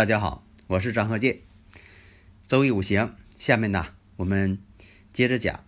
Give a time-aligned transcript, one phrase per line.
[0.00, 1.40] 大家好，我是张鹤剑。
[2.46, 4.58] 周易五行，下面呢，我们
[5.12, 5.62] 接着讲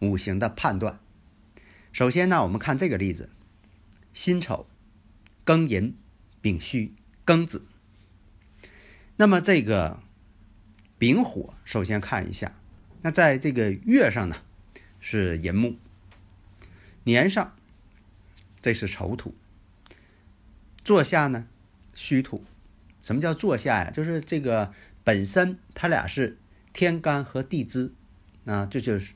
[0.00, 0.98] 五行的判断。
[1.92, 3.30] 首先呢，我们看这个例子：
[4.12, 4.66] 辛丑、
[5.46, 5.94] 庚寅、
[6.40, 7.64] 丙戌、庚子。
[9.14, 10.00] 那么这个
[10.98, 12.56] 丙火，首先看一下，
[13.02, 14.38] 那在这个月上呢
[14.98, 15.76] 是寅木，
[17.04, 17.54] 年上
[18.60, 19.36] 这是丑土，
[20.82, 21.46] 坐下呢
[21.94, 22.42] 戌土。
[23.02, 23.90] 什么叫坐下呀？
[23.90, 24.72] 就是这个
[25.04, 26.38] 本身它俩是
[26.72, 27.92] 天干和地支
[28.44, 29.14] 啊，这就是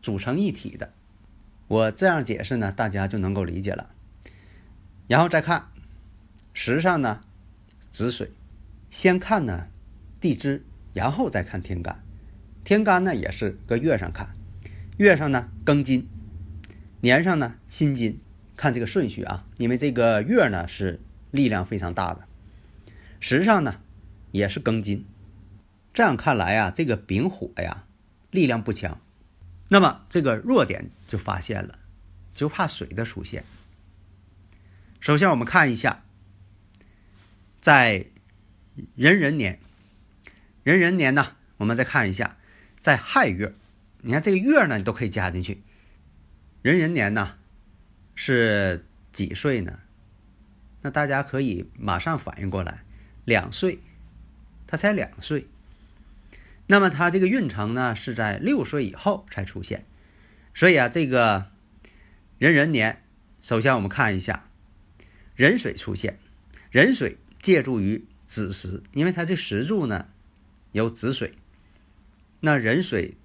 [0.00, 0.92] 组成一体的。
[1.68, 3.90] 我这样解释呢，大家就能够理解了。
[5.08, 5.68] 然后再看
[6.52, 7.22] 时上呢
[7.90, 8.30] 子水，
[8.90, 9.68] 先看呢
[10.20, 12.04] 地支，然后再看天干。
[12.64, 14.34] 天干呢也是搁月上看，
[14.98, 16.06] 月上呢庚金，
[17.00, 18.20] 年上呢辛金，
[18.56, 22.28] 看这个顺序啊，因为这个月呢是力量非常大的。
[23.24, 23.80] 时上呢，
[24.32, 25.06] 也是庚金，
[25.94, 27.84] 这样看来啊，这个丙火呀，
[28.32, 29.00] 力量不强。
[29.68, 31.78] 那么这个弱点就发现了，
[32.34, 33.44] 就怕水的出现。
[34.98, 36.02] 首先我们看一下，
[37.60, 38.06] 在
[38.96, 39.60] 壬壬年，
[40.64, 42.36] 壬壬年呢，我们再看一下，
[42.80, 43.54] 在亥月，
[44.00, 45.62] 你看这个月呢，你都可以加进去。
[46.62, 47.36] 壬壬年呢，
[48.16, 49.78] 是几岁呢？
[50.80, 52.82] 那大家可以马上反应过来。
[53.24, 53.78] 两岁，
[54.66, 55.46] 他才两岁，
[56.66, 59.84] 那么他这个运程呢是在六岁以后才出现，
[60.54, 61.46] 所以啊，这个
[62.38, 63.02] 壬壬年，
[63.40, 64.48] 首先我们看一下
[65.36, 66.18] 壬水出现，
[66.70, 70.08] 壬水借助于子时，因为它这石柱呢
[70.72, 71.34] 有子水，
[72.40, 73.16] 那壬水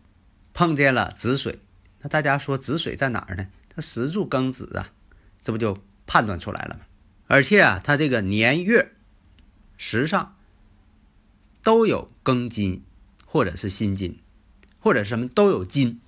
[0.53, 1.59] 碰见了子水，
[2.01, 3.47] 那大家说子水在哪儿呢？
[3.69, 4.91] 它石柱庚子啊，
[5.41, 6.85] 这不就判断出来了吗？
[7.25, 8.91] 而且啊，它这个年月。
[9.77, 10.35] 时上
[11.63, 12.83] 都有庚金，
[13.25, 14.19] 或者是辛金，
[14.79, 16.01] 或者什么都有金。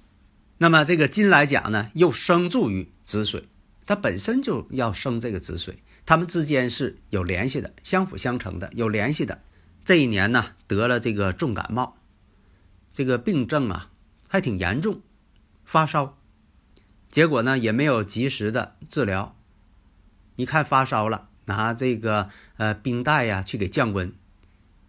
[0.57, 3.45] 那么这个金来讲呢，又生助于子水，
[3.85, 9.41] 它本身就要生这个子水，它们之间是有联系的，相辅相成的，有联系的。
[9.85, 11.97] 这一年呢，得了这个重感冒，
[12.91, 13.89] 这个病症啊
[14.27, 15.01] 还挺严重，
[15.63, 16.17] 发烧，
[17.09, 19.35] 结果呢也没有及时的治疗，
[20.35, 21.28] 一看发烧了。
[21.49, 24.13] 拿这个呃冰袋呀去给降温，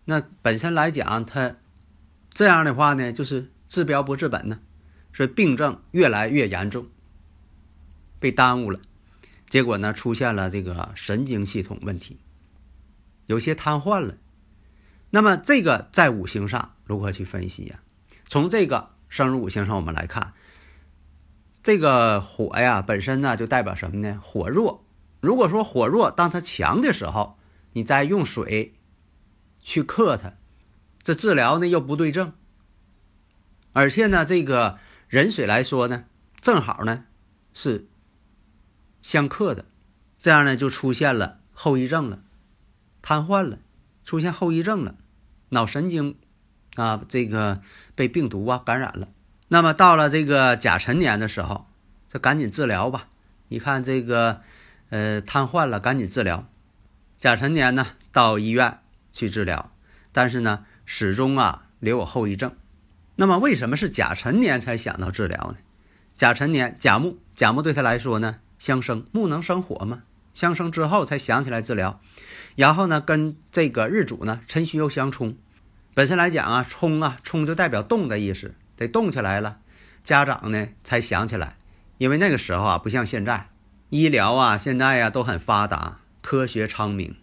[0.05, 1.57] 那本身来讲，它
[2.33, 4.61] 这样的话呢，就是治标不治本呢，
[5.13, 6.87] 所以病症越来越严重，
[8.21, 8.79] 被耽误了，
[9.49, 12.19] 结果呢出现了这个神经系统问题，
[13.27, 14.17] 有些瘫痪了。
[15.11, 17.81] 那么这个在五行上如何去分析呀？
[18.27, 20.35] 从这个生日五行上我们来看，
[21.65, 24.21] 这个火呀本身呢就代表什么呢？
[24.23, 24.85] 火弱。
[25.21, 27.39] 如果说火弱，当它强的时候，
[27.75, 28.75] 你再用水
[29.61, 30.33] 去克它，
[31.03, 32.33] 这治疗呢又不对症。
[33.73, 34.79] 而且呢，这个
[35.09, 36.07] 壬水来说呢，
[36.41, 37.05] 正好呢
[37.53, 37.87] 是
[39.03, 39.67] 相克的，
[40.19, 42.23] 这样呢就出现了后遗症了，
[43.03, 43.59] 瘫痪了，
[44.05, 44.97] 出现后遗症了，
[45.51, 46.17] 脑神经
[46.77, 47.61] 啊这个
[47.95, 49.09] 被病毒啊感染了。
[49.49, 51.67] 那么到了这个甲辰年的时候，
[52.09, 53.09] 这赶紧治疗吧。
[53.49, 54.41] 你看这个。
[54.91, 56.47] 呃，瘫痪了，赶紧治疗。
[57.19, 58.79] 甲辰年呢，到医院
[59.13, 59.73] 去治疗，
[60.13, 62.55] 但是呢，始终啊留有后遗症。
[63.17, 65.57] 那么，为什么是甲辰年才想到治疗呢？
[66.17, 70.03] 甲辰年，甲木，甲木对他来说呢，相生，木能生火吗？
[70.33, 72.01] 相生之后才想起来治疗。
[72.57, 75.37] 然后呢，跟这个日主呢，辰戌又相冲。
[75.93, 79.59] 本身来讲啊，冲啊，冲就代表动的意思，得动起来了。
[80.03, 81.57] 家长呢才想起来，
[81.99, 83.50] 因为那个时候啊，不像现在。
[83.91, 87.17] 医疗啊，现在呀都很发达，科学昌明。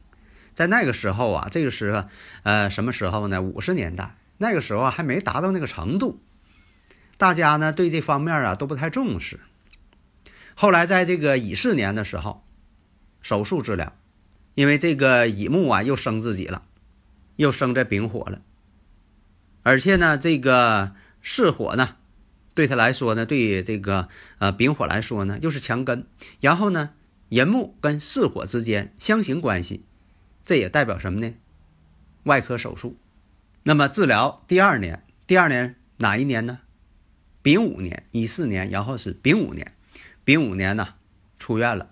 [0.54, 2.04] 在那个时候啊，这个时候，
[2.44, 3.42] 呃，什么时候呢？
[3.42, 6.20] 五十年代，那个时候还没达到那个程度，
[7.18, 9.40] 大家呢对这方面啊都不太重视。
[10.56, 12.44] 后来在这个乙巳年的时候，
[13.22, 13.94] 手术治疗，
[14.56, 16.64] 因为这个乙木啊又生自己了，
[17.38, 18.42] 又生这丙火了，
[19.64, 21.96] 而且呢，这个巳火呢，
[22.58, 24.10] 对他来说呢，对这个
[24.40, 26.08] 呃丙火来说呢，又是强根。
[26.42, 26.90] 然后呢，
[27.30, 29.86] 寅木跟巳火之间相形关系，
[30.44, 31.36] 这也代表什么呢？
[32.24, 32.98] 外科手术。
[33.62, 36.58] 那么治疗第二年，第二年哪一年呢？
[37.44, 39.76] 丙午年，乙巳年，然后是丙午年。
[40.24, 40.96] 丙午年呢，
[41.38, 41.92] 出院了。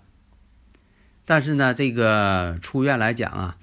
[1.24, 3.56] 但是呢，这个出院来讲啊，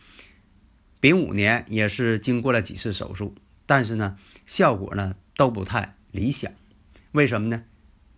[1.01, 3.35] 丙午年也是经过了几次手术，
[3.65, 6.53] 但是呢，效果呢都不太理想。
[7.13, 7.63] 为什么呢？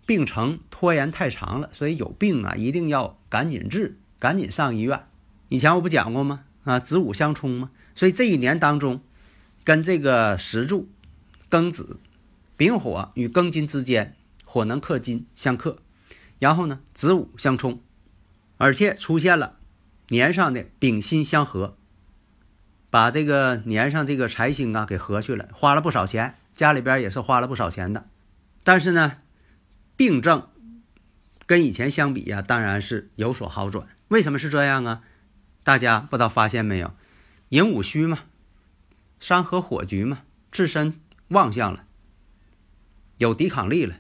[0.05, 5.07] 病程拖延太长了，所以有病啊一定要赶紧治，赶紧上医院。
[5.49, 6.45] 以前我不讲过吗？
[6.63, 7.71] 啊，子午相冲吗？
[7.93, 9.01] 所以这一年当中，
[9.63, 10.89] 跟这个石柱
[11.49, 11.99] 庚子、
[12.57, 14.15] 丙火与庚金之间，
[14.45, 15.77] 火能克金相克，
[16.39, 17.81] 然后呢，子午相冲。
[18.57, 19.57] 而且出现了
[20.07, 21.77] 年上的丙辛相合，
[22.89, 28.07] 把这个年上这个财星啊给合去了，花了不少钱，家里边也是花了不少钱的。
[28.65, 29.21] 但是呢，
[29.95, 30.49] 病症
[31.45, 33.87] 跟以前相比呀，当然是有所好转。
[34.07, 35.03] 为什么是这样啊？
[35.63, 36.95] 大家不知道发现没有？
[37.49, 38.23] 寅午戌嘛，
[39.19, 41.85] 山河火局嘛，自身旺相了，
[43.19, 43.97] 有抵抗力了。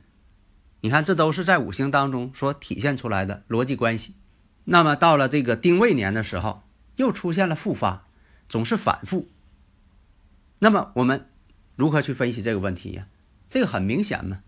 [0.81, 4.15] 你看，这都是在五行当中所体现出来的逻辑关系。
[4.63, 6.63] 那么到了这个丁未年的时候，
[6.95, 8.07] 又出现了复发，
[8.49, 9.29] 总是反复。
[10.57, 11.29] 那么我们
[11.75, 13.07] 如何去分析这个问题呀？
[13.47, 14.41] 这个很明显嘛，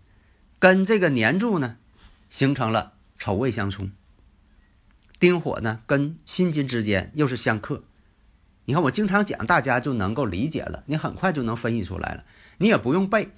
[0.58, 1.76] 跟这个年柱呢
[2.30, 3.90] 形成了丑未相冲，
[5.18, 7.82] 丁火呢跟辛金之间又是相克。
[8.64, 12.24] 你看我经常讲，大家就能够理解了，你很快就能分析出来了，
[12.58, 13.30] 你也不用背。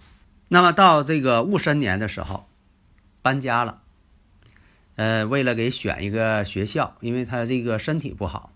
[0.48, 2.48] 那么到这个戊申年的时候，
[3.22, 3.82] 搬家了。
[4.96, 8.52] 呃，为了给选一个学校，因为他这个身体不好，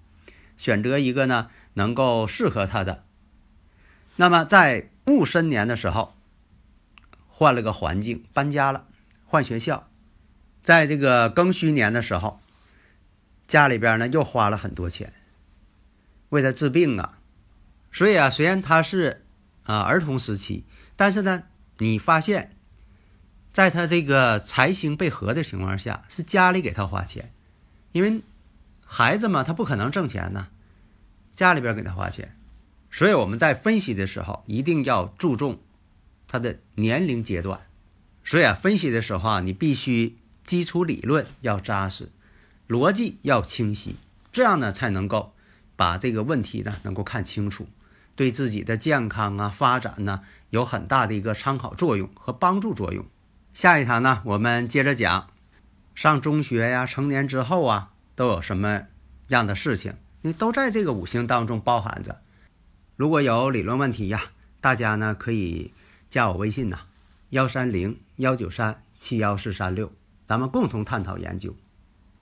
[0.56, 3.04] 选择一个呢能够适合他的。
[4.16, 6.14] 那么在戊申年的时候，
[7.36, 8.86] 换了个环境，搬家了，
[9.26, 9.88] 换学校。
[10.62, 12.38] 在这个庚戌年的时候，
[13.48, 15.12] 家里边呢又花了很多钱，
[16.28, 17.18] 为他治病啊。
[17.90, 19.24] 所以啊，虽然他是
[19.64, 20.64] 啊儿童时期，
[20.94, 21.42] 但是呢，
[21.78, 22.52] 你发现。
[23.52, 27.30] 在他这个财星被合的情况下，是家里给他花钱，
[27.92, 28.20] 因为
[28.84, 30.48] 孩子嘛，他不可能挣钱呢，
[31.34, 32.36] 家里边给他花钱，
[32.90, 35.60] 所以我们在分析的时候一定要注重
[36.34, 37.60] 他的年龄阶段，
[38.24, 42.10] 所以啊，分析的时候啊，你必须基础理论要扎实，
[42.66, 43.94] 逻辑要清晰，
[44.32, 45.32] 这样呢才能够
[45.76, 47.68] 把这个问题呢能够看清楚，
[48.16, 53.06] 对自己的健康啊发展呢有很大的一个参考作用和帮助作用。
[53.52, 55.30] 下一堂呢，我们接着讲，
[55.94, 58.86] 上中学呀，成年之后啊，都有什么
[59.28, 59.92] 样的事情？
[60.22, 62.22] 因为都在这个五行当中包含着。
[62.96, 65.70] 如果有理论问题呀，大家呢可以
[66.14, 66.78] 加我微信呐，
[67.30, 69.90] 幺三零幺九三七幺四三六，
[70.24, 71.56] 咱们共同探讨研究。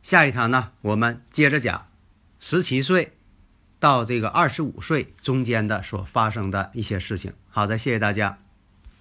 [0.01, 1.89] 下一堂呢，我们接着讲
[2.41, 3.13] 十七岁
[3.79, 7.35] 到这个二十五岁中间的所发生的一些事情。
[7.51, 8.39] 好的，谢谢大家。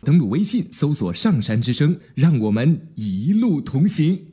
[0.04, 4.31] 登录微信，搜索“上山之声”，让我们一路同行。